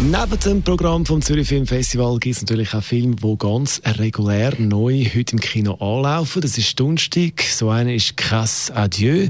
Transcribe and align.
Neben 0.00 0.38
dem 0.44 0.62
Programm 0.62 1.04
vom 1.04 1.20
Zürich 1.20 1.48
Film 1.48 1.66
Festival 1.66 2.20
gibt 2.20 2.36
es 2.36 2.42
natürlich 2.42 2.72
auch 2.72 2.84
Filme, 2.84 3.16
die 3.16 3.36
ganz 3.36 3.82
regulär 3.84 4.54
neu 4.56 5.04
heute 5.04 5.32
im 5.32 5.40
Kino 5.40 5.74
anlaufen. 5.74 6.40
Das 6.40 6.56
ist 6.56 6.78
Dunstig. 6.78 7.42
So 7.42 7.70
einer 7.70 7.92
ist 7.92 8.16
Casse 8.16 8.76
Adieu. 8.76 9.26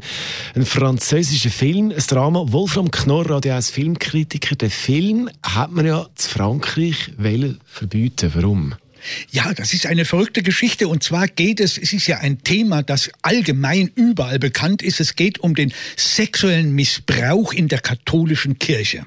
Ein 0.54 0.66
französischer 0.66 1.48
Film, 1.48 1.90
ein 1.90 2.04
Drama. 2.06 2.44
Wolfram 2.48 2.90
Knorr, 2.90 3.30
Radio 3.30 3.54
1 3.54 3.70
Filmkritiker. 3.70 4.56
Den 4.56 4.68
Film 4.68 5.30
hat 5.42 5.72
man 5.72 5.86
ja 5.86 6.06
zu 6.14 6.28
Frankreich 6.28 7.12
verbieten. 7.64 8.32
Warum? 8.34 8.74
Ja, 9.30 9.54
das 9.54 9.72
ist 9.72 9.86
eine 9.86 10.04
verrückte 10.04 10.42
Geschichte. 10.42 10.86
Und 10.88 11.02
zwar 11.02 11.28
geht 11.28 11.60
es, 11.60 11.78
es 11.78 11.94
ist 11.94 12.06
ja 12.08 12.18
ein 12.18 12.42
Thema, 12.42 12.82
das 12.82 13.10
allgemein 13.22 13.90
überall 13.94 14.38
bekannt 14.38 14.82
ist. 14.82 15.00
Es 15.00 15.16
geht 15.16 15.38
um 15.38 15.54
den 15.54 15.72
sexuellen 15.96 16.72
Missbrauch 16.72 17.54
in 17.54 17.68
der 17.68 17.80
katholischen 17.80 18.58
Kirche. 18.58 19.06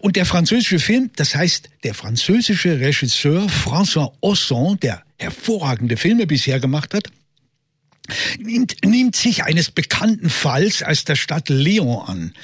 Und 0.00 0.16
der 0.16 0.24
französische 0.24 0.78
Film, 0.78 1.10
das 1.16 1.34
heißt, 1.34 1.68
der 1.84 1.94
französische 1.94 2.80
Regisseur 2.80 3.46
François 3.48 4.12
Ozon, 4.20 4.78
der 4.80 5.02
hervorragende 5.18 5.96
Filme 5.96 6.26
bisher 6.26 6.58
gemacht 6.58 6.94
hat, 6.94 7.10
nimmt, 8.38 8.76
nimmt 8.84 9.16
sich 9.16 9.44
eines 9.44 9.70
bekannten 9.70 10.30
Falls 10.30 10.82
aus 10.82 11.04
der 11.04 11.16
Stadt 11.16 11.48
Lyon 11.48 12.02
an. 12.06 12.34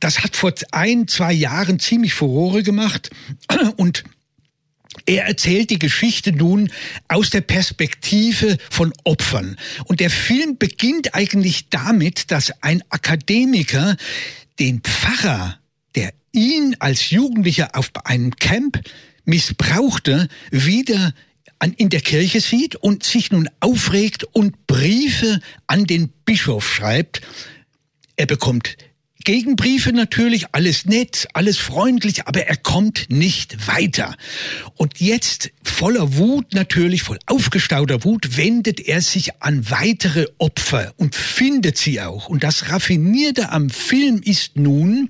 Das 0.00 0.20
hat 0.22 0.36
vor 0.36 0.52
ein, 0.72 1.08
zwei 1.08 1.32
Jahren 1.32 1.78
ziemlich 1.78 2.14
Furore 2.14 2.62
gemacht 2.62 3.10
und 3.76 4.04
er 5.06 5.24
erzählt 5.26 5.70
die 5.70 5.78
Geschichte 5.78 6.32
nun 6.32 6.70
aus 7.08 7.30
der 7.30 7.40
Perspektive 7.40 8.56
von 8.70 8.92
Opfern. 9.02 9.56
Und 9.86 10.00
der 10.00 10.10
Film 10.10 10.56
beginnt 10.56 11.14
eigentlich 11.14 11.68
damit, 11.68 12.30
dass 12.30 12.52
ein 12.62 12.82
Akademiker 12.90 13.96
den 14.60 14.80
Pfarrer, 14.80 15.58
ihn 16.34 16.76
als 16.78 17.10
Jugendlicher 17.10 17.70
auf 17.74 17.90
einem 18.04 18.36
Camp 18.36 18.80
missbrauchte, 19.24 20.28
wieder 20.50 21.14
in 21.76 21.88
der 21.88 22.00
Kirche 22.00 22.40
sieht 22.40 22.76
und 22.76 23.04
sich 23.04 23.32
nun 23.32 23.48
aufregt 23.60 24.24
und 24.24 24.66
Briefe 24.66 25.40
an 25.66 25.84
den 25.84 26.10
Bischof 26.26 26.68
schreibt. 26.68 27.22
Er 28.16 28.26
bekommt 28.26 28.76
Gegenbriefe 29.24 29.92
natürlich, 29.92 30.48
alles 30.52 30.84
nett, 30.84 31.28
alles 31.32 31.56
freundlich, 31.56 32.26
aber 32.26 32.46
er 32.46 32.56
kommt 32.56 33.06
nicht 33.08 33.66
weiter. 33.66 34.14
Und 34.76 35.00
jetzt 35.00 35.50
voller 35.62 36.18
Wut 36.18 36.52
natürlich, 36.52 37.02
voll 37.02 37.18
aufgestauter 37.24 38.04
Wut, 38.04 38.36
wendet 38.36 38.80
er 38.80 39.00
sich 39.00 39.40
an 39.40 39.70
weitere 39.70 40.26
Opfer 40.36 40.92
und 40.98 41.14
findet 41.14 41.78
sie 41.78 42.02
auch. 42.02 42.28
Und 42.28 42.44
das 42.44 42.68
Raffinierte 42.68 43.50
am 43.50 43.70
Film 43.70 44.20
ist 44.22 44.56
nun, 44.56 45.08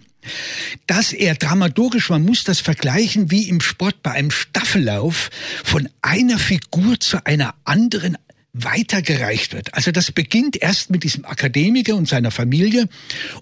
dass 0.86 1.12
er 1.12 1.34
dramaturgisch, 1.34 2.11
man 2.11 2.25
muss 2.25 2.44
das 2.44 2.61
vergleichen 2.61 3.30
wie 3.30 3.48
im 3.48 3.61
Sport 3.61 4.03
bei 4.03 4.12
einem 4.12 4.31
Staffellauf, 4.31 5.31
von 5.64 5.89
einer 6.03 6.39
Figur 6.39 6.98
zu 7.00 7.25
einer 7.27 7.55
anderen 7.64 8.19
weitergereicht 8.55 9.53
wird. 9.53 9.75
Also 9.75 9.91
das 9.91 10.12
beginnt 10.12 10.56
erst 10.56 10.91
mit 10.91 11.03
diesem 11.03 11.25
Akademiker 11.25 11.97
und 11.97 12.08
seiner 12.08 12.31
Familie 12.31 12.89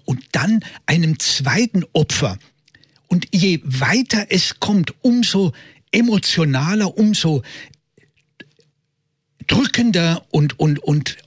und 0.05 0.23
dann 0.31 0.65
einem 0.87 1.19
zweiten 1.19 1.83
Opfer. 1.93 2.37
Und 3.07 3.27
je 3.31 3.61
weiter 3.63 4.27
es 4.29 4.59
kommt, 4.59 4.93
umso 5.01 5.53
emotionaler, 5.91 6.97
umso 6.97 7.43
drückender 9.45 10.25
und, 10.31 10.59
und, 10.59 10.79
und 10.79 11.17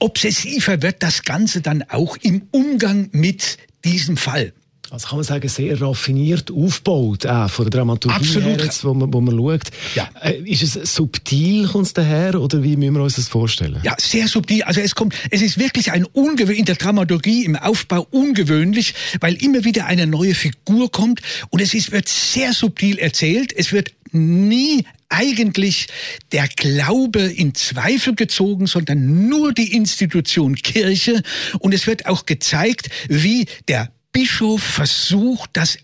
obsessiver 0.00 0.82
wird 0.82 1.02
das 1.04 1.22
Ganze 1.22 1.60
dann 1.60 1.82
auch 1.84 2.16
im 2.16 2.48
Umgang 2.50 3.10
mit 3.12 3.58
diesem 3.84 4.16
Fall 4.16 4.52
also 4.90 5.08
kann 5.08 5.18
man 5.18 5.24
sagen, 5.24 5.48
sehr 5.48 5.80
raffiniert 5.80 6.50
aufgebaut, 6.50 7.26
auch 7.26 7.50
von 7.50 7.64
der 7.64 7.70
Dramaturgie 7.70 8.16
Absolut. 8.16 8.58
her, 8.58 8.64
jetzt, 8.64 8.84
wo, 8.84 8.94
man, 8.94 9.12
wo 9.12 9.20
man 9.20 9.36
schaut. 9.36 9.70
Ja. 9.94 10.08
Äh, 10.20 10.38
ist 10.44 10.62
es 10.62 10.94
subtil, 10.94 11.66
kommt 11.66 11.86
es 11.86 11.92
daher, 11.92 12.40
oder 12.40 12.62
wie 12.62 12.76
müssen 12.76 12.94
wir 12.94 13.02
uns 13.02 13.16
das 13.16 13.28
vorstellen? 13.28 13.80
Ja, 13.82 13.94
sehr 13.98 14.28
subtil. 14.28 14.62
Also 14.62 14.80
es 14.80 14.94
kommt, 14.94 15.14
es 15.30 15.42
ist 15.42 15.58
wirklich 15.58 15.92
ein 15.92 16.04
ungewöhnlich, 16.04 16.60
in 16.60 16.64
der 16.64 16.76
Dramaturgie, 16.76 17.44
im 17.44 17.56
Aufbau 17.56 18.06
ungewöhnlich, 18.10 18.94
weil 19.20 19.34
immer 19.34 19.64
wieder 19.64 19.86
eine 19.86 20.06
neue 20.06 20.34
Figur 20.34 20.90
kommt 20.90 21.20
und 21.50 21.60
es 21.60 21.74
ist, 21.74 21.92
wird 21.92 22.08
sehr 22.08 22.52
subtil 22.52 22.98
erzählt. 22.98 23.52
Es 23.56 23.72
wird 23.72 23.92
nie 24.12 24.84
eigentlich 25.08 25.86
der 26.32 26.48
Glaube 26.48 27.20
in 27.20 27.54
Zweifel 27.54 28.14
gezogen, 28.14 28.66
sondern 28.66 29.28
nur 29.28 29.52
die 29.52 29.72
Institution 29.72 30.56
Kirche. 30.56 31.22
Und 31.60 31.74
es 31.74 31.86
wird 31.86 32.06
auch 32.06 32.26
gezeigt, 32.26 32.88
wie 33.08 33.46
der 33.68 33.90
Bischof 34.16 34.62
versucht, 34.62 35.50
das 35.52 35.76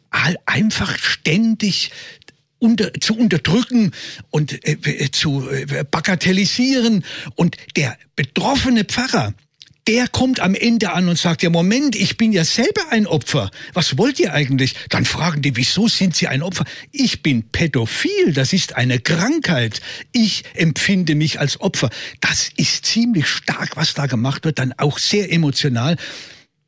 einfach 0.46 0.96
ständig 0.98 1.90
unter, 2.58 2.90
zu 2.94 3.14
unterdrücken 3.14 3.90
und 4.30 4.66
äh, 4.66 4.72
äh, 4.72 5.10
zu 5.10 5.50
äh, 5.50 5.84
bagatellisieren. 5.84 7.04
Und 7.34 7.58
der 7.76 7.98
betroffene 8.16 8.84
Pfarrer, 8.84 9.34
der 9.86 10.08
kommt 10.08 10.40
am 10.40 10.54
Ende 10.54 10.92
an 10.92 11.10
und 11.10 11.18
sagt, 11.18 11.42
ja 11.42 11.50
Moment, 11.50 11.94
ich 11.94 12.16
bin 12.16 12.32
ja 12.32 12.42
selber 12.46 12.80
ein 12.88 13.06
Opfer. 13.06 13.50
Was 13.74 13.98
wollt 13.98 14.18
ihr 14.18 14.32
eigentlich? 14.32 14.76
Dann 14.88 15.04
fragen 15.04 15.42
die, 15.42 15.54
wieso 15.58 15.86
sind 15.88 16.16
sie 16.16 16.28
ein 16.28 16.40
Opfer? 16.40 16.64
Ich 16.90 17.22
bin 17.22 17.50
pädophil, 17.50 18.32
das 18.32 18.54
ist 18.54 18.76
eine 18.76 18.98
Krankheit. 18.98 19.82
Ich 20.10 20.44
empfinde 20.54 21.16
mich 21.16 21.38
als 21.38 21.60
Opfer. 21.60 21.90
Das 22.22 22.48
ist 22.56 22.86
ziemlich 22.86 23.26
stark, 23.26 23.76
was 23.76 23.92
da 23.92 24.06
gemacht 24.06 24.46
wird, 24.46 24.58
dann 24.58 24.72
auch 24.78 24.96
sehr 24.96 25.30
emotional. 25.30 25.98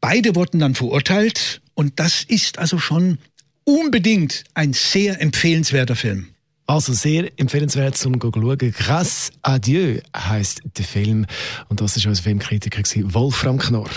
Beide 0.06 0.34
wurden 0.34 0.60
dann 0.60 0.74
verurteilt 0.74 1.62
und 1.72 1.98
das 1.98 2.24
ist 2.24 2.58
also 2.58 2.78
schon 2.78 3.16
unbedingt 3.64 4.44
ein 4.52 4.74
sehr 4.74 5.18
empfehlenswerter 5.22 5.96
Film. 5.96 6.28
Also 6.66 6.92
sehr 6.92 7.30
empfehlenswert 7.40 7.96
zum 7.96 8.18
schauen. 8.18 8.70
Krass 8.74 9.30
Adieu 9.40 10.00
heißt 10.14 10.60
der 10.76 10.84
Film. 10.84 11.24
Und 11.70 11.80
das 11.80 11.96
ist 11.96 12.04
unser 12.04 12.22
Filmkritiker 12.22 12.82
Wolfram 13.14 13.56
Knorr. 13.56 13.88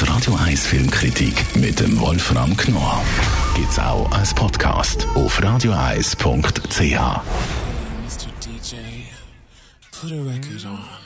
Die 0.00 0.04
Radio 0.04 0.36
1 0.36 0.66
Filmkritik 0.68 1.56
mit 1.56 1.80
dem 1.80 1.98
Wolfram 1.98 2.56
Knorr 2.56 3.02
gibt's 3.56 3.80
auch 3.80 4.08
als 4.12 4.32
Podcast 4.32 5.08
auf 5.16 5.42
radioeis.ch. 5.42 6.20
Mr. 6.22 7.20
DJ, 8.44 8.76
put 9.90 10.12
a 10.12 10.22
record 10.22 10.64
on. 10.66 11.05